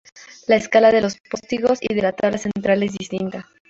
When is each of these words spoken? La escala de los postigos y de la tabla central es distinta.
La 0.47 0.55
escala 0.55 0.91
de 0.91 0.99
los 0.99 1.19
postigos 1.19 1.77
y 1.79 1.93
de 1.93 2.01
la 2.01 2.11
tabla 2.13 2.39
central 2.39 2.81
es 2.81 2.93
distinta. 2.97 3.47